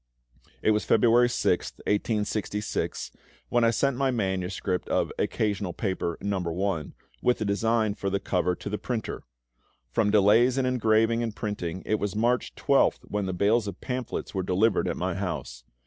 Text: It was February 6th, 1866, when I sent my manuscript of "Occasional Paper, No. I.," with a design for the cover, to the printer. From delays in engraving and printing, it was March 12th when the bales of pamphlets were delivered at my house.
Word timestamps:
It 0.63 0.71
was 0.71 0.83
February 0.83 1.27
6th, 1.27 1.77
1866, 1.85 3.11
when 3.49 3.63
I 3.63 3.69
sent 3.69 3.95
my 3.97 4.09
manuscript 4.09 4.89
of 4.89 5.11
"Occasional 5.19 5.73
Paper, 5.73 6.17
No. 6.21 6.37
I.," 6.71 6.85
with 7.21 7.39
a 7.39 7.45
design 7.45 7.93
for 7.93 8.09
the 8.09 8.19
cover, 8.19 8.55
to 8.55 8.67
the 8.67 8.79
printer. 8.79 9.21
From 9.91 10.09
delays 10.09 10.57
in 10.57 10.65
engraving 10.65 11.21
and 11.21 11.35
printing, 11.35 11.83
it 11.85 11.99
was 11.99 12.15
March 12.15 12.55
12th 12.55 13.01
when 13.09 13.27
the 13.27 13.31
bales 13.33 13.67
of 13.67 13.79
pamphlets 13.79 14.33
were 14.33 14.41
delivered 14.41 14.87
at 14.87 14.97
my 14.97 15.13
house. 15.13 15.65